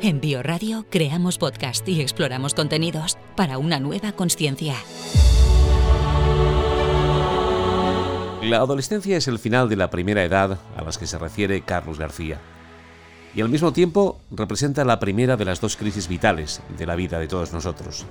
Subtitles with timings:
[0.00, 4.74] En Bioradio creamos podcast y exploramos contenidos para una nueva conciencia.
[8.44, 11.98] La adolescencia es el final de la primera edad a las que se refiere Carlos
[11.98, 12.38] García.
[13.34, 17.18] Y al mismo tiempo representa la primera de las dos crisis vitales de la vida
[17.18, 18.06] de todos nosotros.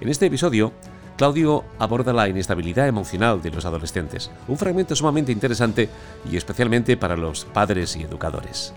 [0.00, 0.72] En este episodio,
[1.16, 5.88] Claudio aborda la inestabilidad emocional de los adolescentes, un fragmento sumamente interesante
[6.28, 8.74] y especialmente para los padres y educadores.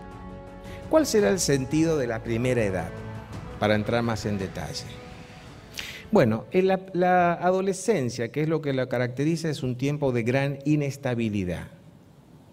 [0.90, 2.90] ¿Cuál será el sentido de la primera edad?
[3.60, 4.86] Para entrar más en detalle.
[6.12, 10.60] Bueno, en la, adolescencia, que es lo que la caracteriza, es un tiempo de gran
[10.64, 11.68] inestabilidad.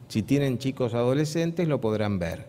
[0.09, 2.47] Si tienen chicos adolescentes lo podrán ver.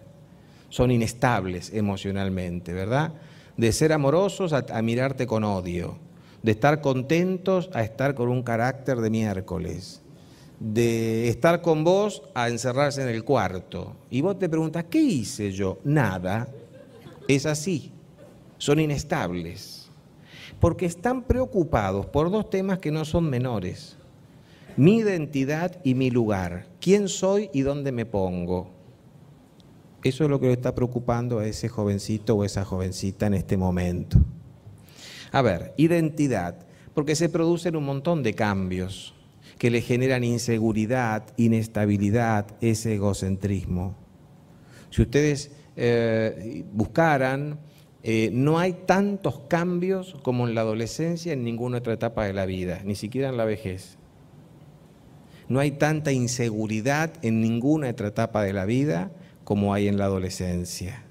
[0.69, 3.13] Son inestables emocionalmente, ¿verdad?
[3.57, 5.99] De ser amorosos a mirarte con odio,
[6.41, 10.02] de estar contentos a estar con un carácter de miércoles,
[10.63, 13.97] de estar con vos a encerrarse en el cuarto.
[14.09, 15.79] Y vos te preguntas, ¿qué hice yo?
[15.83, 16.47] Nada.
[17.27, 17.91] Es así.
[18.57, 19.91] Son inestables
[20.61, 23.97] porque están preocupados por dos temas que no son menores.
[24.77, 26.67] Mi identidad y mi lugar.
[26.79, 28.69] ¿Quién soy y dónde me pongo?
[30.01, 33.57] Eso es lo que le está preocupando a ese jovencito o esa jovencita en este
[33.57, 34.19] momento.
[35.33, 36.55] A ver, identidad,
[36.93, 39.13] porque se producen un montón de cambios
[39.63, 43.95] que le generan inseguridad, inestabilidad, ese egocentrismo.
[44.89, 47.59] Si ustedes eh, buscaran
[48.03, 52.45] eh, no hay tantos cambios como en la adolescencia en ninguna otra etapa de la
[52.45, 53.97] vida, ni siquiera en la vejez.
[55.47, 59.11] No hay tanta inseguridad en ninguna otra etapa de la vida
[59.45, 61.05] como hay en la adolescencia.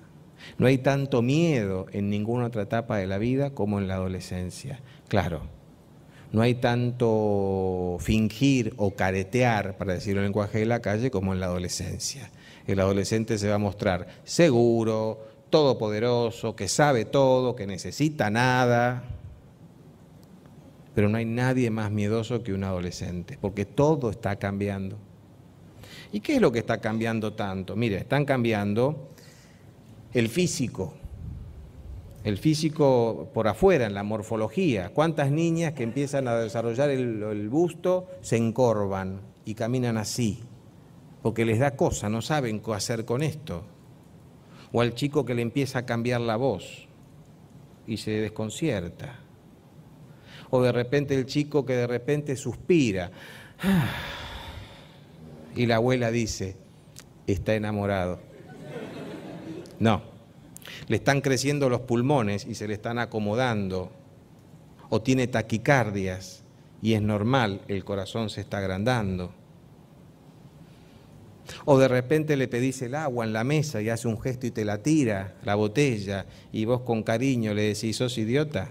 [0.59, 4.81] No hay tanto miedo en ninguna otra etapa de la vida como en la adolescencia.
[5.09, 5.41] Claro,
[6.33, 11.41] no hay tanto fingir o caretear, para decirlo en lenguaje de la calle, como en
[11.41, 12.31] la adolescencia.
[12.67, 19.05] El adolescente se va a mostrar seguro, todopoderoso, que sabe todo, que necesita nada.
[20.95, 24.97] Pero no hay nadie más miedoso que un adolescente, porque todo está cambiando.
[26.13, 27.77] ¿Y qué es lo que está cambiando tanto?
[27.77, 29.11] Mire, están cambiando
[30.15, 30.95] el físico,
[32.25, 34.91] el físico por afuera, en la morfología.
[34.91, 40.41] ¿Cuántas niñas que empiezan a desarrollar el, busto se encorvan y caminan así?
[41.23, 43.65] Porque les da cosa, no saben qué hacer con esto
[44.73, 46.89] o al chico que le empieza a cambiar la voz
[47.87, 49.19] y se desconcierta,
[50.51, 53.11] o de repente el chico que de repente suspira
[55.57, 56.57] y la abuela dice,
[57.27, 58.21] está enamorado.
[59.79, 60.03] No,
[60.89, 63.91] le están creciendo los pulmones y se le están acomodando,
[64.89, 66.43] o tiene taquicardias
[66.81, 69.33] y es normal, el corazón se está agrandando
[71.65, 74.51] o de repente le pedís el agua en la mesa y hace un gesto y
[74.51, 78.69] te la tira, la botella, y vos con cariño le decís, sos idiota.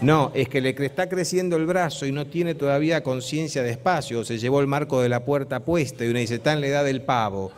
[0.00, 4.24] No, es que le está creciendo el brazo y no tiene todavía conciencia de espacio,
[4.24, 6.84] se llevó el marco de la puerta puesta y uno dice, está en la edad
[6.84, 7.52] del pavo.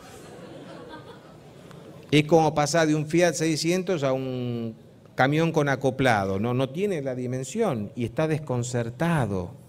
[2.17, 4.75] Es como pasar de un Fiat 600 a un
[5.15, 9.63] camión con acoplado, no, no tiene la dimensión y está desconcertado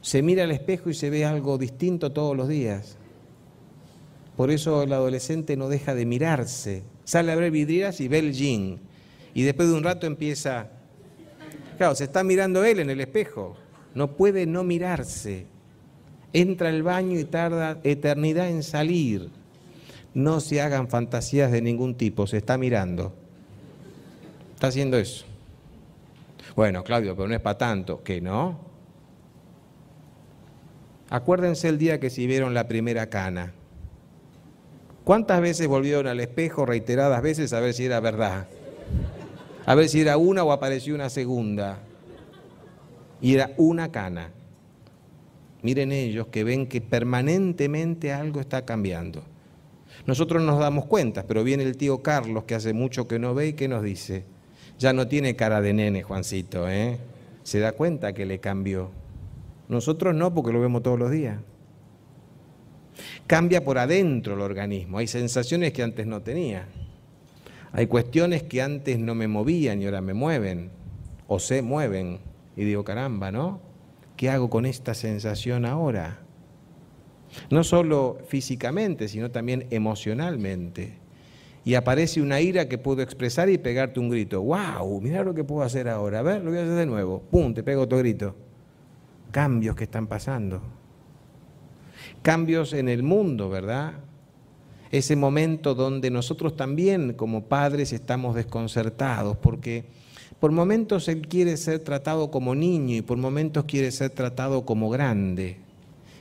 [0.00, 2.96] se mira al espejo y se ve algo distinto todos los días.
[4.36, 6.82] Por eso el adolescente no deja de mirarse.
[7.04, 8.78] Sale a ver vidrieras y ve el jean.
[9.34, 10.68] Y después de un rato empieza...
[11.76, 13.56] Claro, se está mirando él en el espejo.
[13.94, 15.46] No puede no mirarse.
[16.32, 19.28] Entra al baño y tarda eternidad en salir.
[20.14, 23.12] No se hagan fantasías de ningún tipo, se está mirando.
[24.54, 25.24] Está haciendo eso.
[26.56, 28.02] Bueno, Claudio, pero no es para tanto.
[28.02, 28.58] ¿Que no?
[31.08, 33.52] Acuérdense el día que se vieron la primera cana.
[35.04, 38.46] ¿Cuántas veces volvieron al espejo reiteradas veces a ver si era verdad?
[39.66, 41.78] A ver si era una o apareció una segunda.
[43.20, 44.30] Y era una cana.
[45.62, 49.22] Miren ellos que ven que permanentemente algo está cambiando.
[50.06, 53.48] Nosotros nos damos cuenta, pero viene el tío Carlos que hace mucho que no ve
[53.48, 54.24] y que nos dice,
[54.78, 56.98] ya no tiene cara de nene, Juancito, ¿eh?
[57.42, 58.90] Se da cuenta que le cambió.
[59.68, 61.38] Nosotros no, porque lo vemos todos los días.
[63.26, 64.98] Cambia por adentro el organismo.
[64.98, 66.66] Hay sensaciones que antes no tenía.
[67.72, 70.70] Hay cuestiones que antes no me movían y ahora me mueven.
[71.28, 72.18] O se mueven.
[72.56, 73.60] Y digo, caramba, ¿no?
[74.16, 76.18] ¿Qué hago con esta sensación ahora?
[77.50, 80.94] No solo físicamente, sino también emocionalmente.
[81.64, 84.42] Y aparece una ira que puedo expresar y pegarte un grito.
[84.42, 85.00] ¡Wow!
[85.00, 86.20] Mira lo que puedo hacer ahora.
[86.20, 87.22] A ver, lo voy a hacer de nuevo.
[87.30, 87.52] ¡Pum!
[87.54, 88.34] Te pego otro grito
[89.30, 90.60] cambios que están pasando.
[92.22, 93.94] Cambios en el mundo, ¿verdad?
[94.90, 99.84] ese momento donde nosotros también como padres estamos desconcertados, porque
[100.40, 104.90] por momentos él quiere ser tratado como niño y por momentos quiere ser tratado como
[104.90, 105.58] grande.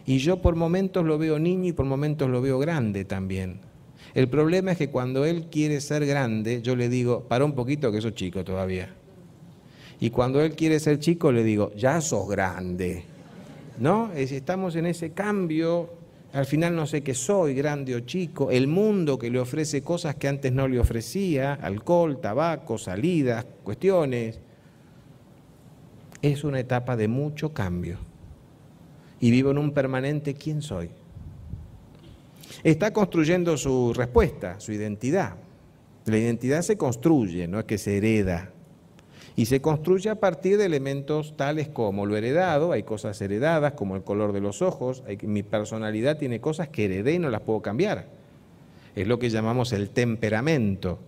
[0.09, 3.59] Y yo por momentos lo veo niño y por momentos lo veo grande también.
[4.15, 7.91] El problema es que cuando él quiere ser grande, yo le digo, para un poquito
[7.91, 8.89] que sos chico todavía.
[9.99, 13.03] Y cuando él quiere ser chico, le digo, ya sos grande.
[13.77, 14.11] ¿No?
[14.13, 15.91] Estamos en ese cambio
[16.33, 20.15] al final no sé qué soy, grande o chico, el mundo que le ofrece cosas
[20.15, 24.39] que antes no le ofrecía, alcohol, tabaco, salidas, cuestiones.
[26.23, 28.08] Es una etapa de mucho cambio.
[29.19, 30.89] Y vivo en un permanente ¿quién soy?
[32.63, 35.35] Está construyendo su respuesta, su identidad.
[36.05, 38.51] La identidad se construye, no es que se hereda
[39.39, 43.95] y se construye a partir de elementos tales como lo heredado, hay cosas heredadas como
[43.95, 47.61] el color de los ojos, mi personalidad tiene cosas que heredé y no las puedo
[47.61, 48.07] cambiar.
[48.97, 50.99] Es lo que llamamos el temperamento.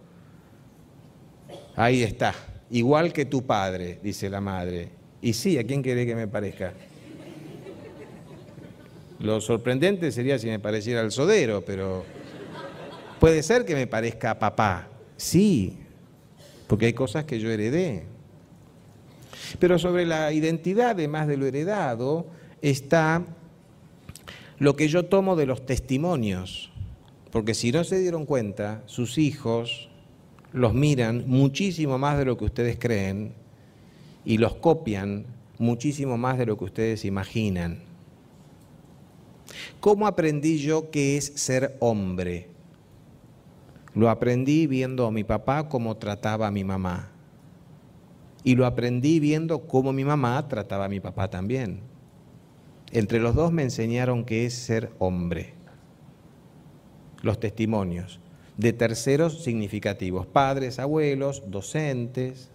[1.75, 2.33] Ahí está,
[2.69, 4.87] igual que tu padre, dice la madre.
[5.21, 6.71] Y sí, ¿a quién quiere que me parezca?
[9.21, 12.03] Lo sorprendente sería si me pareciera al sodero, pero
[13.19, 14.87] puede ser que me parezca papá.
[15.15, 15.77] Sí,
[16.65, 18.05] porque hay cosas que yo heredé.
[19.59, 22.25] Pero sobre la identidad, además de lo heredado,
[22.63, 23.23] está
[24.57, 26.71] lo que yo tomo de los testimonios.
[27.31, 29.89] Porque si no se dieron cuenta, sus hijos
[30.51, 33.33] los miran muchísimo más de lo que ustedes creen
[34.25, 35.25] y los copian
[35.59, 37.90] muchísimo más de lo que ustedes imaginan.
[39.79, 42.47] ¿Cómo aprendí yo qué es ser hombre?
[43.93, 47.09] Lo aprendí viendo a mi papá cómo trataba a mi mamá.
[48.43, 51.81] Y lo aprendí viendo cómo mi mamá trataba a mi papá también.
[52.91, 55.53] Entre los dos me enseñaron qué es ser hombre.
[57.21, 58.19] Los testimonios
[58.57, 62.49] de terceros significativos, padres, abuelos, docentes.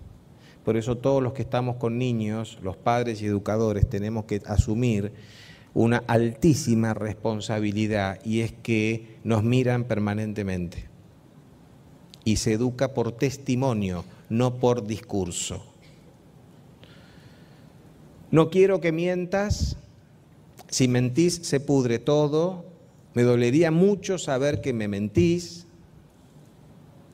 [0.65, 5.13] Por eso todos los que estamos con niños, los padres y educadores, tenemos que asumir
[5.77, 10.87] una altísima responsabilidad y es que nos miran permanentemente.
[12.25, 15.63] Y se educa por testimonio, no por discurso.
[18.31, 19.77] No quiero que mientas,
[20.71, 22.65] si mentís se pudre todo,
[23.13, 25.67] me dolería mucho saber que me mentís.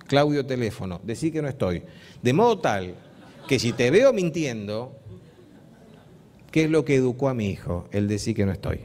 [0.06, 1.82] Claudio teléfono, decí que no estoy.
[2.23, 2.94] De modo tal
[3.49, 5.01] que si te veo mintiendo,
[6.52, 7.88] ¿qué es lo que educó a mi hijo?
[7.90, 8.82] El decir que no estoy.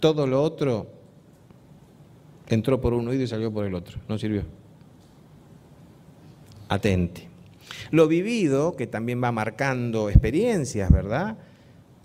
[0.00, 0.88] Todo lo otro
[2.48, 4.42] entró por un oído y salió por el otro, no sirvió.
[6.68, 7.28] Atente.
[7.90, 11.38] Lo vivido, que también va marcando experiencias, ¿verdad?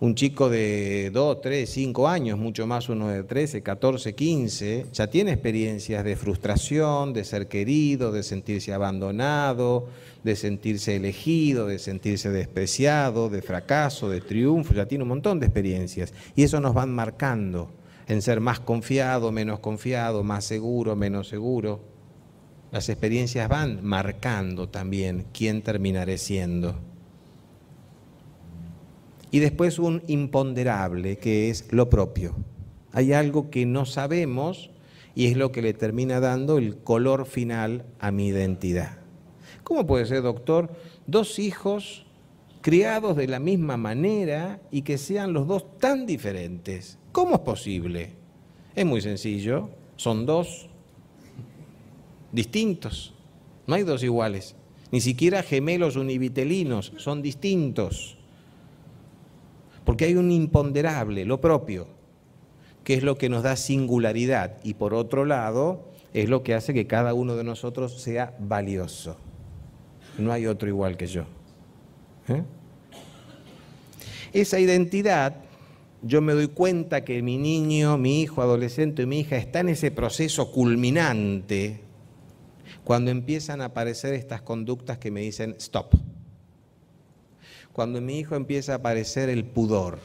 [0.01, 5.05] Un chico de 2, 3, 5 años, mucho más uno de 13, 14, 15, ya
[5.05, 9.85] tiene experiencias de frustración, de ser querido, de sentirse abandonado,
[10.23, 15.45] de sentirse elegido, de sentirse despreciado, de fracaso, de triunfo, ya tiene un montón de
[15.45, 16.15] experiencias.
[16.35, 17.69] Y eso nos van marcando
[18.07, 21.79] en ser más confiado, menos confiado, más seguro, menos seguro.
[22.71, 26.90] Las experiencias van marcando también quién terminaré siendo.
[29.31, 32.35] Y después un imponderable, que es lo propio.
[32.91, 34.69] Hay algo que no sabemos
[35.15, 38.97] y es lo que le termina dando el color final a mi identidad.
[39.63, 40.69] ¿Cómo puede ser, doctor,
[41.07, 42.05] dos hijos
[42.61, 46.97] criados de la misma manera y que sean los dos tan diferentes?
[47.11, 48.13] ¿Cómo es posible?
[48.75, 50.67] Es muy sencillo, son dos
[52.31, 53.13] distintos.
[53.67, 54.55] No hay dos iguales.
[54.91, 58.17] Ni siquiera gemelos univitelinos, son distintos.
[59.85, 61.87] Porque hay un imponderable, lo propio,
[62.83, 66.73] que es lo que nos da singularidad y por otro lado es lo que hace
[66.73, 69.17] que cada uno de nosotros sea valioso.
[70.17, 71.23] No hay otro igual que yo.
[72.27, 72.43] ¿eh?
[74.33, 75.35] Esa identidad,
[76.01, 79.91] yo me doy cuenta que mi niño, mi hijo, adolescente, mi hija está en ese
[79.91, 81.81] proceso culminante
[82.83, 85.93] cuando empiezan a aparecer estas conductas que me dicen stop.
[87.73, 89.99] Cuando mi hijo empieza a aparecer el pudor.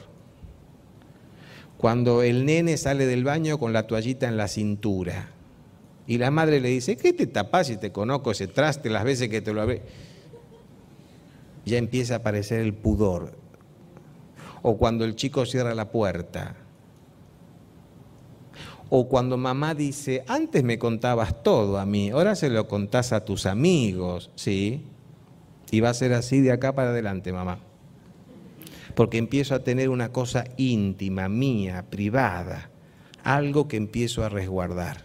[1.77, 5.29] Cuando el nene sale del baño con la toallita en la cintura.
[6.07, 9.29] Y la madre le dice, ¿qué te tapas si te conozco ese traste las veces
[9.29, 9.81] que te lo habré?
[11.65, 13.37] Ya empieza a aparecer el pudor.
[14.61, 16.55] O cuando el chico cierra la puerta
[18.89, 23.25] o cuando mamá dice, antes me contabas todo a mí, ahora se lo contás a
[23.25, 24.85] tus amigos, ¿sí?
[25.71, 27.59] Y va a ser así de acá para adelante, mamá.
[28.95, 32.69] Porque empiezo a tener una cosa íntima, mía, privada,
[33.23, 35.03] algo que empiezo a resguardar.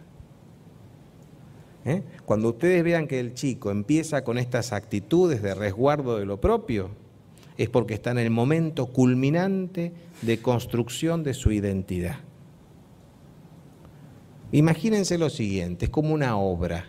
[1.85, 2.03] ¿eh?
[2.25, 6.91] Cuando ustedes vean que el chico empieza con estas actitudes de resguardo de lo propio,
[7.59, 9.93] es porque está en el momento culminante
[10.23, 12.17] de construcción de su identidad.
[14.53, 16.87] Imagínense lo siguiente, es como una obra.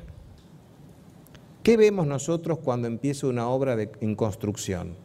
[1.63, 4.95] ¿Qué vemos nosotros cuando empieza una obra en construcción?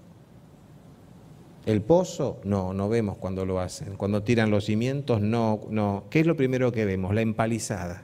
[1.67, 2.41] ¿El pozo?
[2.43, 3.95] No, no vemos cuando lo hacen.
[3.97, 6.05] Cuando tiran los cimientos, no, no.
[6.11, 7.15] ¿Qué es lo primero que vemos?
[7.15, 8.03] La empalizada.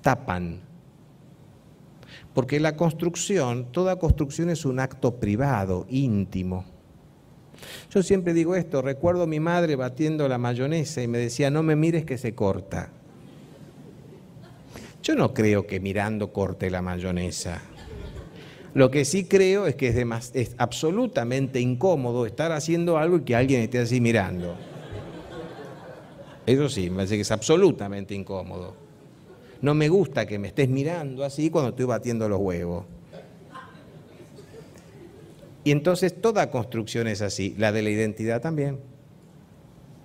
[0.00, 0.60] Tapan.
[2.32, 6.64] Porque la construcción, toda construcción es un acto privado, íntimo.
[7.90, 11.62] Yo siempre digo esto, recuerdo a mi madre batiendo la mayonesa y me decía, no
[11.62, 12.92] me mires que se corta.
[15.02, 17.62] Yo no creo que mirando corte la mayonesa.
[18.74, 19.96] Lo que sí creo es que es,
[20.34, 24.54] es absolutamente incómodo estar haciendo algo y que alguien esté así mirando.
[26.46, 28.74] Eso sí, me parece que es absolutamente incómodo.
[29.60, 32.84] No me gusta que me estés mirando así cuando estoy batiendo los huevos.
[35.64, 38.78] Y entonces toda construcción es así, la de la identidad también.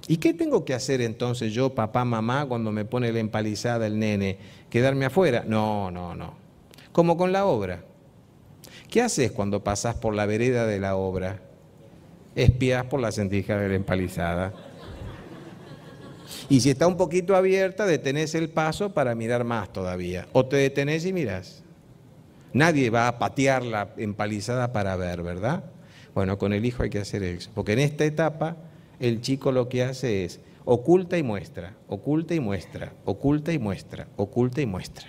[0.07, 3.98] ¿Y qué tengo que hacer entonces yo, papá, mamá, cuando me pone la empalizada el
[3.98, 4.38] nene?
[4.69, 5.45] ¿Quedarme afuera?
[5.48, 6.33] No, no, no.
[6.91, 7.83] Como con la obra.
[8.89, 11.39] ¿Qué haces cuando pasas por la vereda de la obra?
[12.36, 14.53] Espías por la sentija de la empalizada.
[16.50, 20.27] Y si está un poquito abierta, detenés el paso para mirar más todavía.
[20.33, 21.63] O te detenés y mirás.
[22.51, 25.63] Nadie va a patear la empalizada para ver, ¿verdad?
[26.13, 27.50] Bueno, con el hijo hay que hacer eso.
[27.55, 28.57] Porque en esta etapa
[29.03, 34.07] el chico lo que hace es oculta y muestra, oculta y muestra, oculta y muestra,
[34.15, 35.07] oculta y muestra.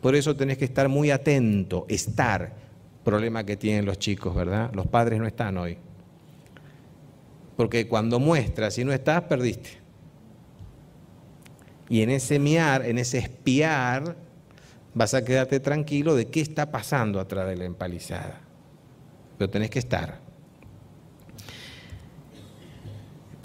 [0.00, 2.54] Por eso tenés que estar muy atento, estar,
[3.04, 4.72] problema que tienen los chicos, ¿verdad?
[4.72, 5.76] Los padres no están hoy.
[7.58, 9.70] Porque cuando muestras y no estás, perdiste.
[11.90, 14.16] Y en ese miar, en ese espiar,
[14.94, 18.40] vas a quedarte tranquilo de qué está pasando atrás de la empalizada.
[19.36, 20.23] Pero tenés que estar.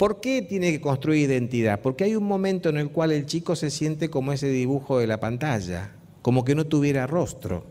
[0.00, 1.82] ¿Por qué tiene que construir identidad?
[1.82, 5.06] Porque hay un momento en el cual el chico se siente como ese dibujo de
[5.06, 5.92] la pantalla,
[6.22, 7.66] como que no tuviera rostro.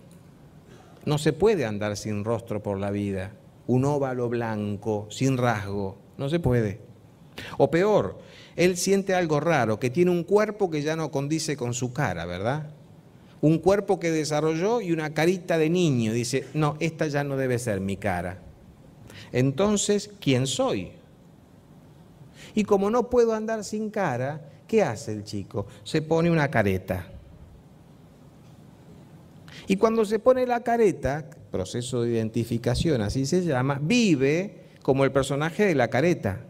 [1.06, 3.32] No se puede andar sin rostro por la vida,
[3.66, 6.82] un óvalo blanco, sin rasgo, no se puede.
[7.58, 8.20] O peor,
[8.56, 12.28] él siente algo raro, que tiene un cuerpo que ya no condice con su cara,
[12.28, 12.70] ¿verdad?
[13.42, 16.14] Un cuerpo que desarrolló y una carita de niño.
[16.14, 18.44] Dice, no, esta ya no debe ser mi cara.
[19.32, 20.99] Entonces, ¿quién soy?
[22.60, 25.66] Y como no puedo andar sin cara, ¿qué hace el chico?
[25.86, 27.08] Se pone una careta.
[29.66, 35.14] Y cuando se pone la careta, proceso de identificación, así se llama, vive como el
[35.14, 36.42] personaje de la careta.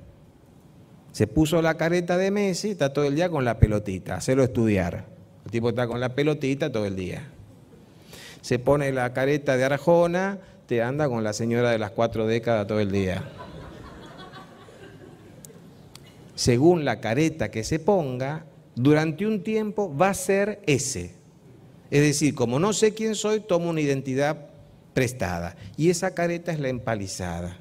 [1.12, 5.06] Se puso la careta de Messi, está todo el día con la pelotita, hacerlo estudiar.
[5.46, 7.28] El tipo está con la pelotita todo el día.
[8.42, 12.66] Se pone la careta de Arjona, te anda con la señora de las cuatro décadas
[12.66, 13.24] todo el día
[16.40, 21.14] según la careta que se ponga, durante un tiempo va a ser ese.
[21.92, 24.48] Es decir, como no sé quién soy, tomo una identidad
[24.94, 25.58] prestada.
[25.76, 27.58] Y esa careta es la empalizada.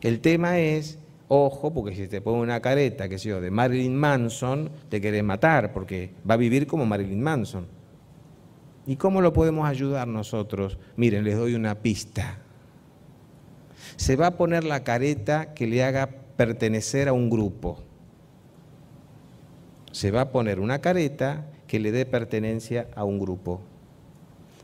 [0.00, 0.98] El tema es,
[1.28, 5.22] ojo, porque si te pone una careta, que sé yo, de Marilyn Manson, te querés
[5.22, 7.66] matar, porque va a vivir como Marilyn Manson.
[8.86, 10.78] ¿Y cómo lo podemos ayudar nosotros?
[10.96, 12.38] Miren, les doy una pista.
[13.96, 17.78] Se va a poner la careta que le haga pertenecer a un grupo.
[19.92, 23.60] Se va a poner una careta que le dé pertenencia a un grupo.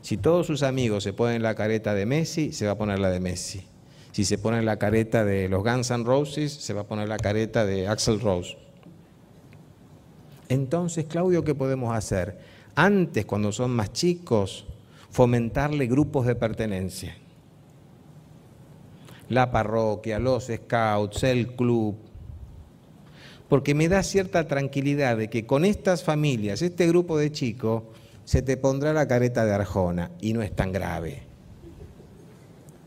[0.01, 3.09] Si todos sus amigos se ponen la careta de Messi, se va a poner la
[3.09, 3.65] de Messi.
[4.11, 7.17] Si se ponen la careta de los Guns N' Roses, se va a poner la
[7.17, 8.57] careta de Axel Rose.
[10.49, 12.37] Entonces, Claudio, ¿qué podemos hacer?
[12.75, 14.67] Antes, cuando son más chicos,
[15.09, 17.17] fomentarle grupos de pertenencia
[19.33, 21.95] la parroquia, los scouts, el club,
[23.49, 27.83] porque me da cierta tranquilidad de que con estas familias, este grupo de chicos,
[28.25, 31.21] se te pondrá la careta de Arjona y no es tan grave.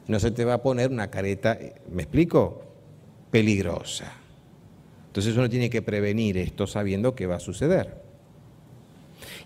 [0.08, 1.58] No se te va a poner una careta,
[1.92, 2.62] ¿me explico?
[3.30, 4.12] Peligrosa.
[5.08, 8.02] Entonces uno tiene que prevenir esto sabiendo que va a suceder.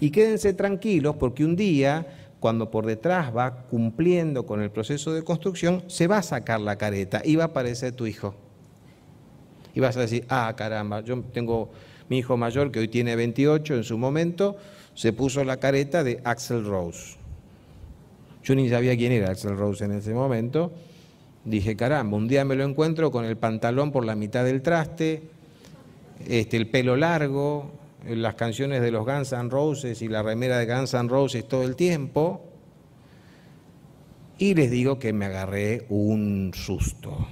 [0.00, 5.23] Y quédense tranquilos porque un día cuando por detrás va cumpliendo con el proceso de
[5.23, 8.35] construcción, se va a sacar la careta y va a aparecer tu hijo.
[9.75, 11.71] Y vas a decir, ah, caramba, yo tengo
[12.09, 14.57] mi hijo mayor que hoy tiene 28, en su momento
[14.95, 17.17] se puso la careta de Axel Rose.
[18.43, 20.73] Yo ni sabía quién era Axel Rose en ese momento.
[21.45, 25.23] Dije, caramba, un día me lo encuentro con el pantalón por la mitad del traste,
[26.27, 27.71] este, el pelo largo,
[28.07, 31.64] las canciones de los Guns N' Roses y la remera de Guns N' Roses todo
[31.64, 32.47] el tiempo.
[34.38, 37.28] Y les digo que me agarré un susto.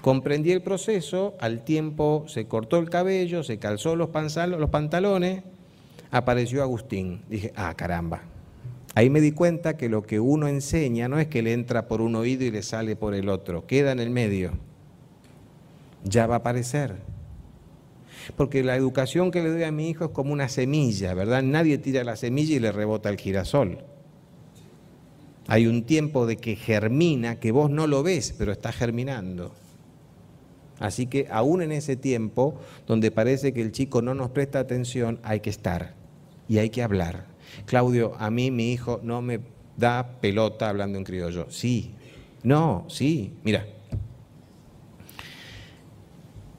[0.00, 5.42] Comprendí el proceso, al tiempo se cortó el cabello, se calzó los, pantalones,
[6.10, 7.22] apareció Agustín.
[7.28, 8.22] Dije, ah, caramba.
[8.94, 12.00] Ahí me di cuenta que lo que uno enseña no es que le entra por
[12.00, 14.52] un oído y le sale por el otro, queda en el medio.
[16.04, 16.96] Ya va a aparecer.
[18.36, 21.42] Porque la educación que le doy a mi hijo es como una semilla, ¿verdad?
[21.42, 23.78] Nadie tira la semilla y le rebota el girasol.
[25.46, 29.54] Hay un tiempo de que germina, que vos no lo ves, pero está germinando.
[30.78, 35.18] Así que aún en ese tiempo, donde parece que el chico no nos presta atención,
[35.22, 35.94] hay que estar
[36.48, 37.26] y hay que hablar.
[37.64, 39.40] Claudio, a mí mi hijo no me
[39.76, 41.46] da pelota hablando en criollo.
[41.50, 41.94] Sí,
[42.42, 43.66] no, sí, mira.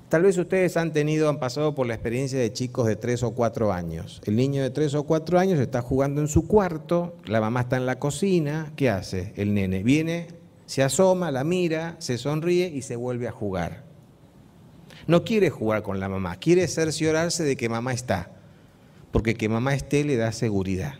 [0.10, 3.36] Tal vez ustedes han tenido, han pasado por la experiencia de chicos de tres o
[3.36, 4.22] cuatro años.
[4.26, 7.78] El niño de tres o cuatro años está jugando en su cuarto, la mamá está
[7.78, 9.34] en la cocina, ¿qué hace?
[9.36, 10.30] El nene viene,
[10.66, 13.84] se asoma, la mira, se sonríe y se vuelve a jugar.
[15.06, 18.32] No quiere jugar con la mamá, quiere cerciorarse de que mamá está,
[19.12, 20.96] porque que mamá esté le da seguridad.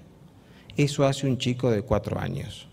[0.78, 2.69] Eso hace un chico de cuatro años.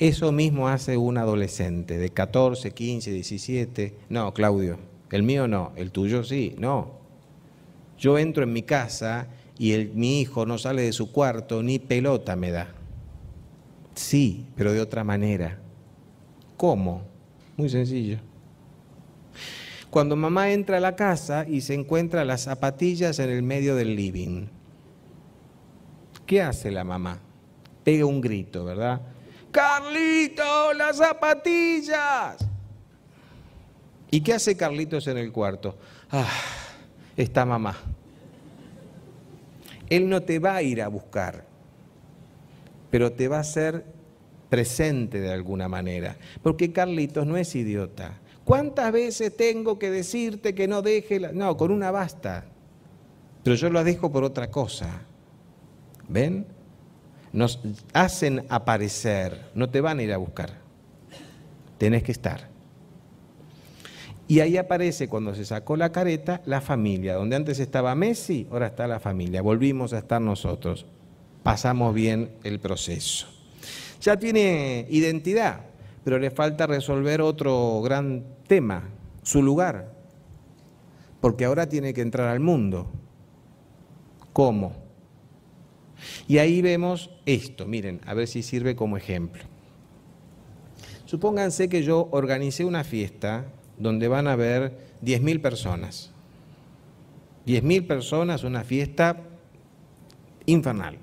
[0.00, 3.94] Eso mismo hace un adolescente de 14, 15, 17.
[4.08, 4.78] No, Claudio,
[5.10, 6.92] el mío no, el tuyo sí, no.
[7.98, 9.26] Yo entro en mi casa
[9.58, 12.72] y mi hijo no sale de su cuarto, ni pelota me da.
[13.94, 15.58] Sí, pero de otra manera.
[16.56, 17.02] ¿Cómo?
[17.58, 18.20] Muy sencillo.
[19.90, 23.94] Cuando mamá entra a la casa y se encuentra las zapatillas en el medio del
[23.96, 24.46] living,
[26.24, 27.18] ¿qué hace la mamá?
[27.84, 29.02] Pega un grito, ¿verdad?
[29.50, 32.36] Carlito, las zapatillas.
[34.10, 35.76] ¿Y qué hace Carlitos en el cuarto?
[36.10, 36.28] Ah,
[37.16, 37.76] está mamá.
[39.88, 41.44] Él no te va a ir a buscar,
[42.90, 43.84] pero te va a ser
[44.48, 48.18] presente de alguna manera, porque Carlitos no es idiota.
[48.44, 51.32] ¿Cuántas veces tengo que decirte que no deje la...
[51.32, 52.46] No, con una basta.
[53.44, 55.02] Pero yo lo dejo por otra cosa.
[56.08, 56.46] ¿Ven?
[57.32, 57.60] Nos
[57.92, 60.50] hacen aparecer, no te van a ir a buscar.
[61.78, 62.48] Tenés que estar.
[64.30, 67.14] Y ahí aparece, cuando se sacó la careta, la familia.
[67.14, 69.42] Donde antes estaba Messi, ahora está la familia.
[69.42, 70.86] Volvimos a estar nosotros.
[71.42, 73.26] Pasamos bien el proceso.
[74.00, 75.62] Ya tiene identidad,
[76.04, 78.84] pero le falta resolver otro gran tema,
[79.22, 79.92] su lugar,
[81.20, 82.90] porque ahora tiene que entrar al mundo.
[84.32, 84.89] ¿Cómo?
[86.28, 89.42] Y ahí vemos esto, miren, a ver si sirve como ejemplo.
[91.06, 93.46] Supónganse que yo organicé una fiesta
[93.78, 96.10] donde van a haber 10.000 personas.
[97.46, 99.16] 10.000 personas, una fiesta
[100.46, 100.98] infernal.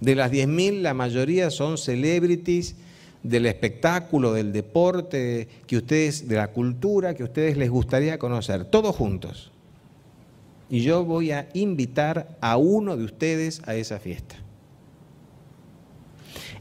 [0.00, 2.76] De las 10.000, la mayoría son celebrities
[3.22, 8.96] del espectáculo, del deporte, que ustedes, de la cultura que ustedes les gustaría conocer, todos
[8.96, 9.52] juntos.
[10.70, 14.36] Y yo voy a invitar a uno de ustedes a esa fiesta.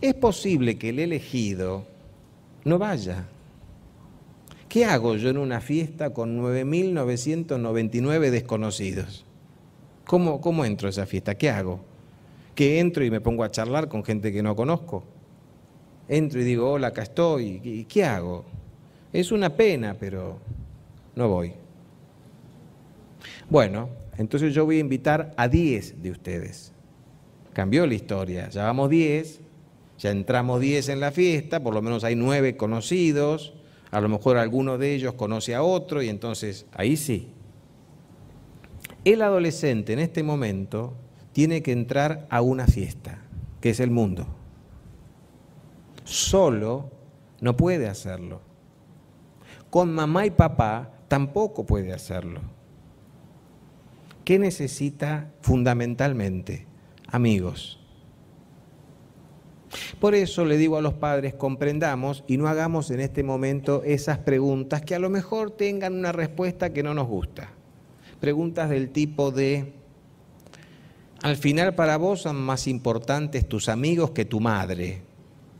[0.01, 1.85] Es posible que el elegido
[2.65, 3.25] no vaya.
[4.67, 9.25] ¿Qué hago yo en una fiesta con 9.999 desconocidos?
[10.05, 11.35] ¿Cómo, ¿Cómo entro a esa fiesta?
[11.35, 11.79] ¿Qué hago?
[12.55, 15.03] ¿Que entro y me pongo a charlar con gente que no conozco?
[16.09, 18.43] entro y digo, hola, acá estoy, ¿y qué hago?
[19.13, 20.39] Es una pena, pero
[21.15, 21.53] no voy.
[23.49, 26.73] Bueno, entonces yo voy a invitar a 10 de ustedes.
[27.53, 29.41] Cambió la historia, ya vamos 10,
[29.97, 33.53] ya entramos 10 en la fiesta, por lo menos hay 9 conocidos,
[33.91, 37.29] a lo mejor alguno de ellos conoce a otro y entonces ahí sí.
[39.03, 40.95] El adolescente en este momento
[41.31, 43.21] tiene que entrar a una fiesta,
[43.61, 44.27] que es el mundo
[46.09, 46.89] solo
[47.39, 48.41] no puede hacerlo.
[49.69, 52.41] Con mamá y papá tampoco puede hacerlo.
[54.29, 56.67] ¿Qué necesita fundamentalmente?
[57.07, 57.79] Amigos.
[59.99, 64.19] Por eso le digo a los padres, comprendamos y no hagamos en este momento esas
[64.19, 67.49] preguntas que a lo mejor tengan una respuesta que no nos gusta.
[68.19, 69.73] Preguntas del tipo de,
[71.23, 75.01] al final para vos son más importantes tus amigos que tu madre.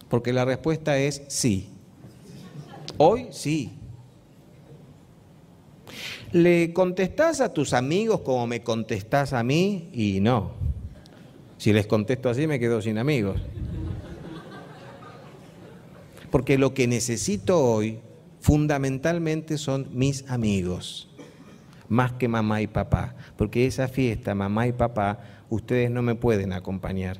[0.10, 1.70] Porque la respuesta es sí.
[3.00, 3.79] Hoy sí.
[6.32, 9.90] ¿Le contestás a tus amigos como me contestás a mí?
[9.94, 10.52] Y no.
[11.58, 13.42] Si les contesto así me quedo sin amigos.
[16.30, 18.00] Porque lo que necesito hoy
[18.40, 21.10] fundamentalmente son mis amigos.
[21.90, 26.54] más que mamá y papá, porque esa fiesta, mamá y papá, ustedes no me pueden
[26.54, 27.18] acompañar.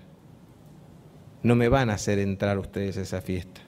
[1.42, 3.62] No me van a hacer entrar ustedes a esa fiesta.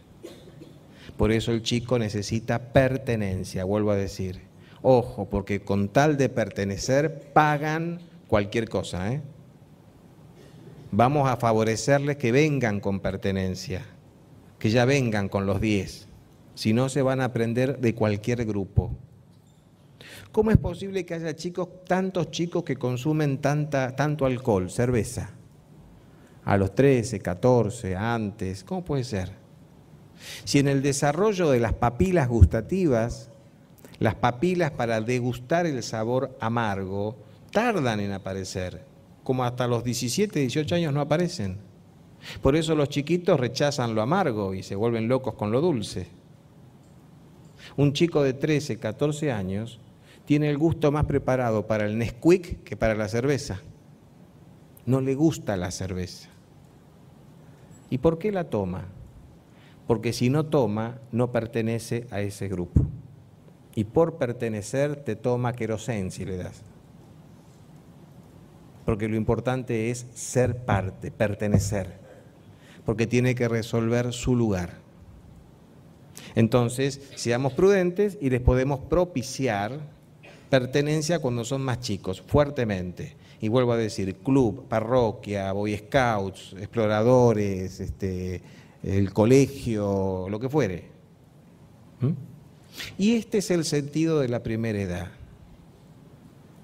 [1.18, 4.51] Por eso el chico necesita pertenencia, vuelvo a decir.
[4.84, 9.14] Ojo, porque con tal de pertenecer pagan cualquier cosa.
[9.14, 9.22] ¿eh?
[10.92, 13.86] Vamos a favorecerles que vengan con pertenencia,
[14.58, 16.08] que ya vengan con los 10.
[16.56, 18.92] Si no, se van a aprender de cualquier grupo.
[20.32, 25.32] ¿Cómo es posible que haya chicos, tantos chicos que consumen tanta, tanto alcohol, cerveza?
[26.44, 29.32] A los 13, 14, antes, ¿cómo puede ser?
[30.44, 33.31] Si en el desarrollo de las papilas gustativas,
[34.02, 37.18] las papilas para degustar el sabor amargo
[37.52, 38.84] tardan en aparecer,
[39.24, 41.58] como hasta los 17, 18 años no aparecen.
[42.42, 46.08] Por eso los chiquitos rechazan lo amargo y se vuelven locos con lo dulce.
[47.78, 49.80] Un chico de 13, 14 años
[50.26, 53.62] tiene el gusto más preparado para el Nesquik que para la cerveza.
[54.88, 56.28] No le gusta la cerveza.
[57.92, 58.86] ¿Y por qué la toma?
[59.86, 62.88] Porque si no toma, no pertenece a ese grupo.
[63.76, 66.62] Y por pertenecer te toma querosén si le das.
[68.86, 72.00] Porque lo importante es ser parte, pertenecer.
[72.86, 74.80] Porque tiene que resolver su lugar.
[76.36, 79.80] Entonces, seamos prudentes y les podemos propiciar
[80.50, 83.16] pertenencia cuando son más chicos, fuertemente.
[83.40, 88.42] Y vuelvo a decir, club, parroquia, boy scouts, exploradores, este,
[88.84, 90.86] el colegio, lo que fuere.
[92.02, 92.12] ¿Mm?
[92.98, 95.12] Y este es el sentido de la primera edad.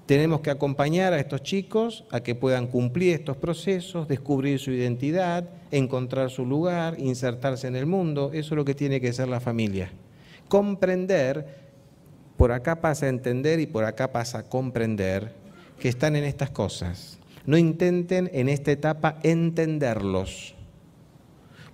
[0.05, 5.49] Tenemos que acompañar a estos chicos a que puedan cumplir estos procesos, descubrir su identidad,
[5.69, 8.31] encontrar su lugar, insertarse en el mundo.
[8.33, 9.91] Eso es lo que tiene que ser la familia.
[10.47, 11.67] Comprender
[12.37, 15.33] por acá pasa a entender y por acá pasa a comprender
[15.79, 17.19] que están en estas cosas.
[17.45, 20.53] No intenten en esta etapa entenderlos,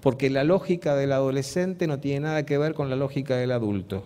[0.02, 4.06] porque la lógica del adolescente no tiene nada que ver con la lógica del adulto.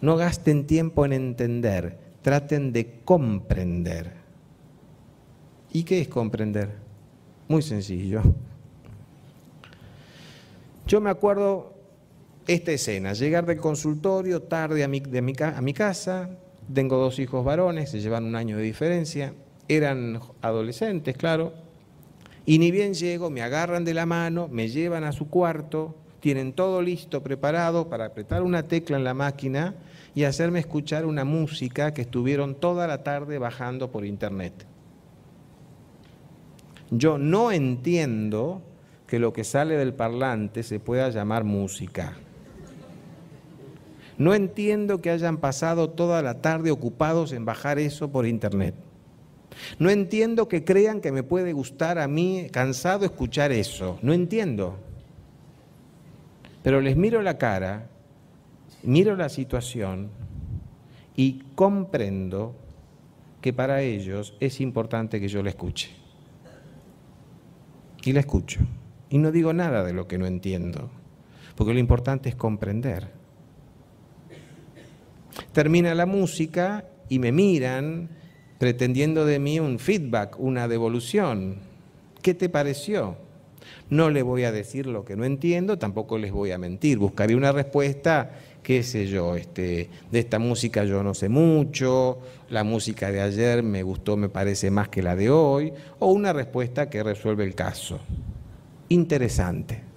[0.00, 4.12] No gasten tiempo en entender, traten de comprender.
[5.72, 6.70] ¿Y qué es comprender?
[7.48, 8.22] Muy sencillo.
[10.86, 11.74] Yo me acuerdo
[12.46, 16.30] esta escena, llegar del consultorio tarde a mi, casa,
[16.72, 19.34] tengo dos hijos varones, se llevan un año de diferencia,
[19.68, 21.52] eran adolescentes, claro,
[22.46, 25.94] y ni bien llego, me agarran de la mano, me llevan a su cuarto,
[26.28, 29.76] tienen todo listo, preparado para apretar una tecla en la máquina
[30.14, 34.52] y hacerme escuchar una música que estuvieron toda la tarde bajando por internet.
[36.90, 38.60] Yo no entiendo
[39.06, 42.18] que lo que sale del parlante se pueda llamar música.
[44.18, 48.74] No entiendo que hayan pasado toda la tarde ocupados en bajar eso por internet.
[49.78, 53.98] No entiendo que crean que me puede gustar a mí cansado escuchar eso.
[54.02, 54.87] No entiendo.
[56.62, 57.88] Pero les miro la cara,
[58.82, 60.10] miro la situación
[61.16, 62.54] y comprendo
[63.40, 65.90] que para ellos es importante que yo la escuche.
[68.04, 68.60] Y la escucho.
[69.10, 70.90] Y no digo nada de lo que no entiendo,
[71.54, 73.08] porque lo importante es comprender.
[75.52, 78.10] Termina la música y me miran
[78.58, 81.58] pretendiendo de mí un feedback, una devolución.
[82.22, 83.16] ¿Qué te pareció?
[83.90, 86.98] No le voy a decir lo que no entiendo, tampoco les voy a mentir.
[86.98, 92.18] Buscaré una respuesta, qué sé yo, este, de esta música yo no sé mucho,
[92.50, 96.34] la música de ayer me gustó, me parece más que la de hoy, o una
[96.34, 97.98] respuesta que resuelve el caso.
[98.90, 99.88] Interesante.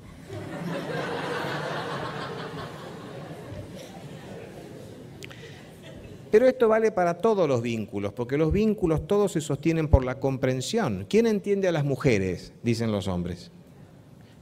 [6.32, 10.22] Pero esto vale para todos los vínculos, porque los vínculos todos se sostienen por la
[10.22, 11.06] comprensión.
[11.10, 12.54] ¿Quién entiende a las mujeres?
[12.64, 13.52] Dicen los hombres.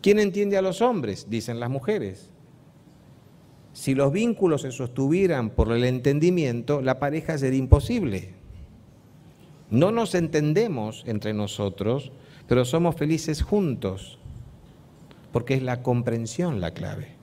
[0.02, 1.28] ¿Quién entiende a los hombres?
[1.30, 2.30] Dicen las mujeres.
[3.74, 8.34] Si los vínculos se sostuvieran por el entendimiento, la pareja sería imposible.
[9.70, 12.12] No nos entendemos entre nosotros,
[12.48, 14.18] pero somos felices juntos,
[15.32, 17.20] porque es la comprensión la clave.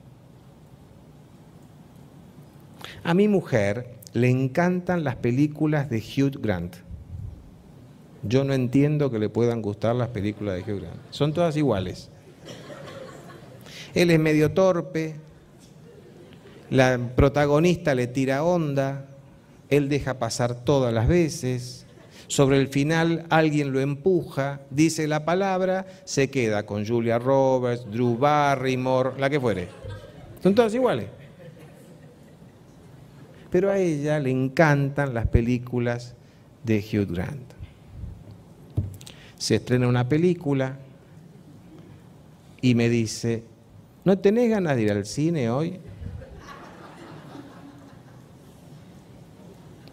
[3.03, 6.77] A mi mujer le encantan las películas de Hugh Grant.
[8.23, 11.01] Yo no entiendo que le puedan gustar las películas de Hugh Grant.
[11.11, 12.09] Son todas iguales.
[13.93, 15.15] Él es medio torpe,
[16.69, 19.05] la protagonista le tira onda,
[19.69, 21.85] él deja pasar todas las veces,
[22.27, 28.17] sobre el final alguien lo empuja, dice la palabra, se queda con Julia Roberts, Drew
[28.17, 29.67] Barrymore, la que fuere.
[30.43, 31.07] Son todas iguales.
[33.49, 36.15] pero a ella le encantan las películas
[36.63, 37.53] de Hugh Grant.
[39.37, 40.77] Se estrena una película
[42.61, 43.43] y me dice,
[44.07, 45.81] ¿no tenés ganas de ir al cine hoy?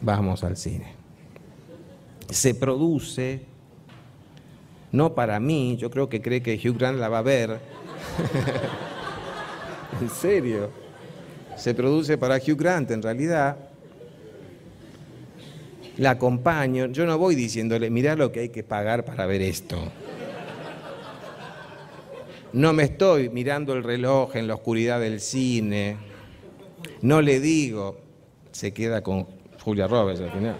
[0.00, 0.92] Vamos al cine.
[2.30, 3.42] Se produce,
[4.92, 7.58] no para mí, yo creo que cree que Hugh Grant la va a ver.
[10.00, 10.70] en serio.
[11.56, 13.56] Se produce para Hugh Grant en realidad.
[15.96, 16.86] La acompaño.
[16.86, 19.76] Yo no voy diciéndole, mirá lo que hay que pagar para ver esto.
[22.54, 25.96] No me estoy mirando el reloj en la oscuridad del cine.
[27.02, 27.98] No le digo,
[28.52, 29.26] se queda con
[29.60, 30.56] Julia Roberts al final.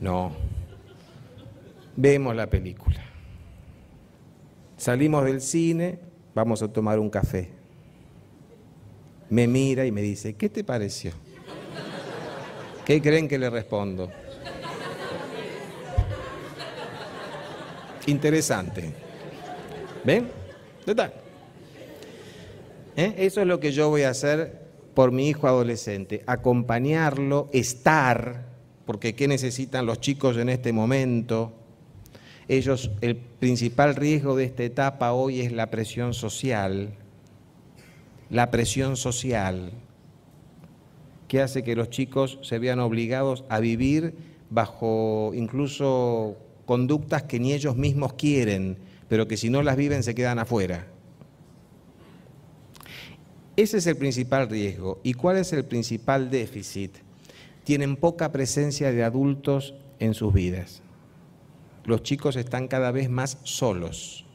[0.00, 0.30] No.
[1.96, 3.04] Vemos la película.
[4.76, 5.98] Salimos del cine,
[6.32, 7.50] vamos a tomar un café.
[9.30, 11.10] Me mira y me dice, ¿qué te pareció?
[12.84, 14.12] ¿Qué creen que le respondo?
[18.06, 19.07] Interesante.
[20.08, 20.26] ¿Ven?
[20.86, 21.10] ¿Dónde
[22.96, 23.14] ¿Eh?
[23.18, 24.58] Eso es lo que yo voy a hacer
[24.94, 26.22] por mi hijo adolescente.
[26.26, 28.46] Acompañarlo, estar,
[28.86, 31.52] porque ¿qué necesitan los chicos en este momento?
[32.48, 36.94] Ellos, el principal riesgo de esta etapa hoy es la presión social,
[38.30, 39.72] la presión social,
[41.28, 44.14] que hace que los chicos se vean obligados a vivir
[44.48, 50.14] bajo incluso conductas que ni ellos mismos quieren, pero que si no las viven se
[50.14, 50.86] quedan afuera.
[53.56, 55.00] Ese es el principal riesgo.
[55.02, 56.96] ¿Y cuál es el principal déficit?
[57.64, 60.82] Tienen poca presencia de adultos en sus vidas
[61.88, 64.26] los chicos están cada vez más solos.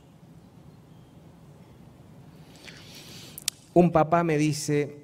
[3.76, 4.98] Un papá me dice,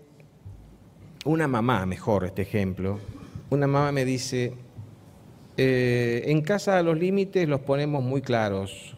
[1.26, 3.00] una mamá, mejor este ejemplo,
[3.52, 4.54] una mamá me dice,
[5.58, 8.96] eh, en casa los límites los ponemos muy claros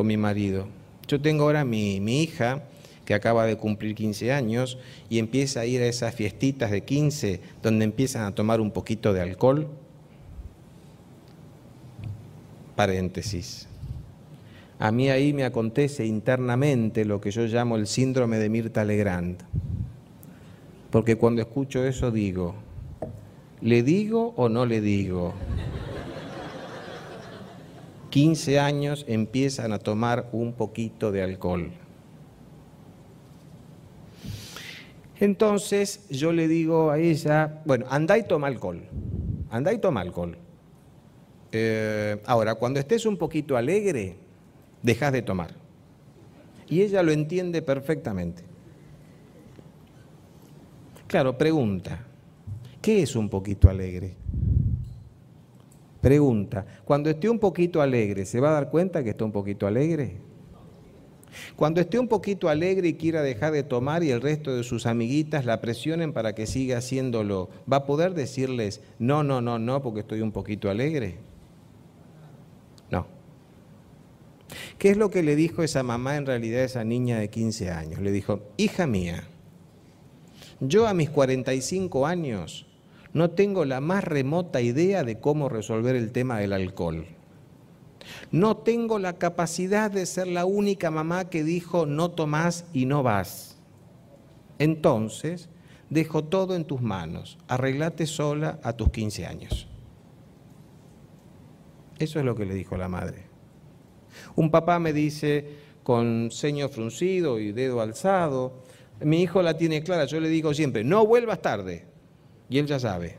[0.00, 0.66] con mi marido.
[1.08, 2.62] Yo tengo ahora mi, mi hija
[3.04, 4.78] que acaba de cumplir 15 años
[5.10, 9.12] y empieza a ir a esas fiestitas de 15 donde empiezan a tomar un poquito
[9.12, 9.68] de alcohol
[12.76, 13.68] paréntesis.
[14.78, 19.36] A mí ahí me acontece internamente lo que yo llamo el síndrome de Mirta Legrand.
[20.90, 22.54] Porque cuando escucho eso digo,
[23.60, 25.34] ¿le digo o no le digo?
[28.10, 31.70] 15 años empiezan a tomar un poquito de alcohol.
[35.20, 38.82] Entonces yo le digo a ella, bueno, anda y toma alcohol,
[39.50, 40.36] anda y toma alcohol.
[41.52, 44.16] Eh, ahora, cuando estés un poquito alegre,
[44.82, 45.54] dejas de tomar.
[46.68, 48.44] Y ella lo entiende perfectamente.
[51.06, 52.06] Claro, pregunta,
[52.80, 54.14] ¿qué es un poquito alegre?
[56.00, 59.66] Pregunta, cuando esté un poquito alegre, ¿se va a dar cuenta que está un poquito
[59.66, 60.16] alegre?
[61.56, 64.86] Cuando esté un poquito alegre y quiera dejar de tomar y el resto de sus
[64.86, 69.82] amiguitas la presionen para que siga haciéndolo, ¿va a poder decirles, no, no, no, no,
[69.82, 71.18] porque estoy un poquito alegre?
[74.78, 77.70] ¿Qué es lo que le dijo esa mamá en realidad a esa niña de 15
[77.70, 78.00] años?
[78.00, 79.24] Le dijo, hija mía,
[80.58, 82.66] yo a mis 45 años
[83.12, 87.06] no tengo la más remota idea de cómo resolver el tema del alcohol.
[88.30, 93.02] No tengo la capacidad de ser la única mamá que dijo no tomás y no
[93.02, 93.56] vas.
[94.58, 95.48] Entonces,
[95.90, 97.38] dejo todo en tus manos.
[97.48, 99.68] Arreglate sola a tus 15 años.
[101.98, 103.24] Eso es lo que le dijo la madre.
[104.36, 108.62] Un papá me dice con ceño fruncido y dedo alzado,
[109.00, 111.89] mi hijo la tiene clara, yo le digo siempre, no vuelvas tarde.
[112.50, 113.16] Y él ya sabe.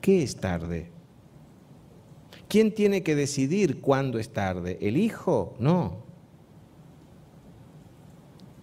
[0.00, 0.90] ¿Qué es tarde?
[2.48, 4.76] ¿Quién tiene que decidir cuándo es tarde?
[4.80, 5.54] ¿El hijo?
[5.60, 6.04] No.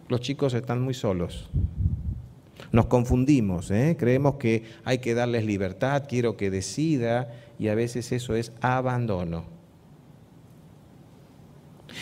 [0.09, 1.49] Los chicos están muy solos.
[2.73, 3.95] Nos confundimos, ¿eh?
[3.97, 9.45] creemos que hay que darles libertad, quiero que decida, y a veces eso es abandono.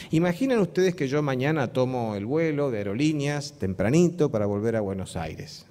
[0.09, 5.15] Imaginen ustedes que yo mañana tomo el vuelo de aerolíneas tempranito para volver a Buenos
[5.15, 5.67] Aires.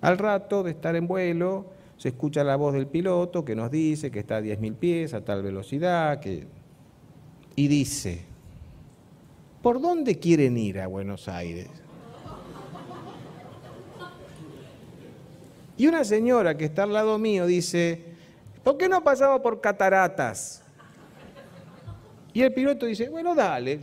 [0.00, 4.10] Al rato de estar en vuelo, se escucha la voz del piloto que nos dice
[4.10, 6.20] que está a 10.000 pies, a tal velocidad,
[7.54, 8.22] y dice,
[9.62, 11.68] ¿por dónde quieren ir a Buenos Aires?
[15.76, 18.04] Y una señora que está al lado mío dice,
[18.62, 20.62] ¿por qué no pasamos por cataratas?
[22.32, 23.80] Y el piloto dice, bueno, dale.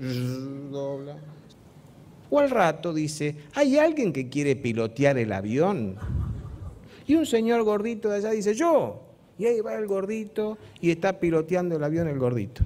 [2.30, 5.96] O al rato dice, ¿hay alguien que quiere pilotear el avión?
[7.08, 9.02] Y un señor gordito de allá dice, yo.
[9.40, 12.64] Y ahí va el gordito y está piloteando el avión el gordito.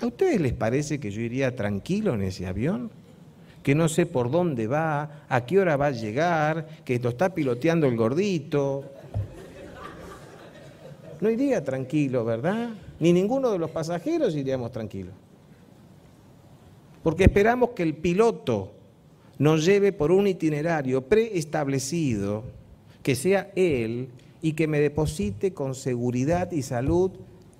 [0.00, 2.90] ¿A ustedes les parece que yo iría tranquilo en ese avión?
[3.62, 7.34] Que no sé por dónde va, a qué hora va a llegar, que lo está
[7.34, 8.84] piloteando el gordito.
[11.20, 12.70] No iría tranquilo, ¿verdad?
[13.00, 15.14] Ni ninguno de los pasajeros iríamos tranquilos.
[17.06, 18.72] Porque esperamos que el piloto
[19.38, 22.42] nos lleve por un itinerario preestablecido,
[23.04, 24.08] que sea él
[24.42, 27.12] y que me deposite con seguridad y salud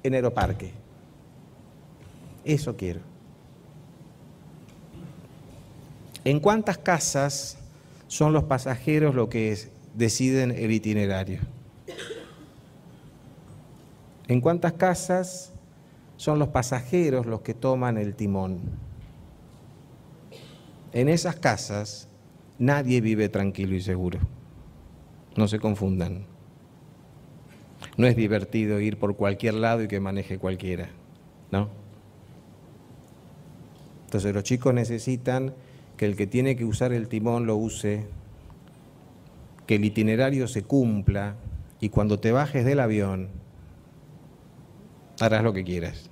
[0.03, 0.73] en Aeroparque.
[2.45, 2.99] Eso quiero.
[6.25, 7.57] ¿En cuántas casas
[8.09, 9.57] son los pasajeros los que
[9.95, 11.39] deciden el itinerario?
[14.27, 15.53] ¿En cuántas casas
[16.17, 18.85] son los pasajeros los que toman el timón?
[20.97, 22.09] En esas casas
[22.59, 24.19] nadie vive tranquilo y seguro.
[25.37, 26.25] No se confundan.
[27.99, 30.89] No es divertido ir por cualquier lado y que maneje cualquiera,
[31.53, 31.69] ¿no?
[34.07, 35.53] Entonces los chicos necesitan
[35.99, 38.07] que el que tiene que usar el timón lo use,
[39.67, 41.35] que el itinerario se cumpla
[41.79, 43.29] y cuando te bajes del avión
[45.21, 46.09] harás lo que quieras.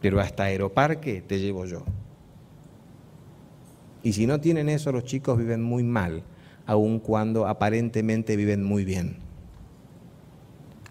[0.00, 1.84] Pero hasta Aeroparque te llevo yo.
[4.02, 6.22] Y si no tienen eso, los chicos viven muy mal,
[6.66, 9.16] aun cuando aparentemente viven muy bien.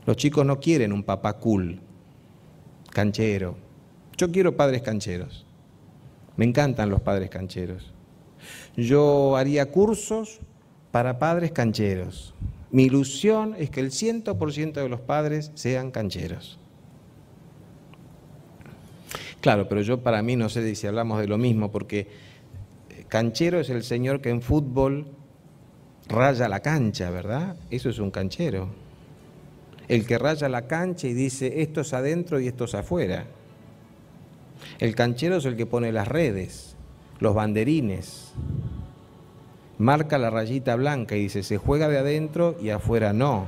[0.06, 1.80] Los chicos no quieren un papá cool,
[2.90, 3.56] canchero.
[4.18, 5.46] Yo quiero padres cancheros.
[6.38, 7.94] Me encantan los padres cancheros.
[8.76, 10.40] Yo haría cursos
[10.92, 12.34] para padres cancheros.
[12.72, 16.58] Mi ilusión es que el 100% de los padres sean cancheros.
[19.42, 22.08] Claro, pero yo para mí no sé si hablamos de lo mismo, porque
[23.12, 25.06] Canchero es el señor que en fútbol
[26.08, 27.58] raya la cancha, ¿verdad?
[27.70, 28.70] Eso es un canchero.
[29.90, 33.26] El que raya la cancha y dice esto es adentro y esto es afuera.
[34.80, 36.78] El canchero es el que pone las redes,
[37.20, 38.32] los banderines,
[39.78, 43.48] marca la rayita blanca y dice se juega de adentro y afuera no.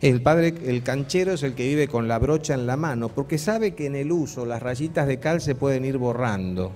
[0.00, 3.36] El padre, el canchero es el que vive con la brocha en la mano porque
[3.36, 6.72] sabe que en el uso las rayitas de cal se pueden ir borrando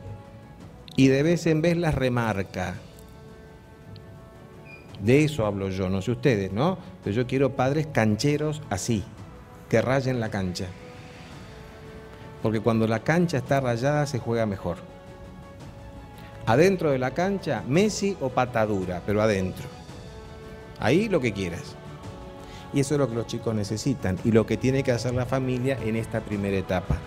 [0.97, 2.75] y de vez en vez las remarca.
[5.03, 6.79] De eso hablo yo, no sé ustedes, ¿no?
[7.03, 9.05] Pero yo quiero padres cancheros así,
[9.69, 10.67] que rayen la cancha.
[12.43, 14.79] Porque cuando la cancha está rayada se juega mejor.
[16.47, 19.67] Adentro de la cancha, Messi o patadura, pero adentro.
[20.79, 21.75] Ahí lo que quieras.
[22.73, 25.27] Y eso es lo que los chicos necesitan y lo que tiene que hacer la
[25.27, 26.99] familia en esta primera etapa.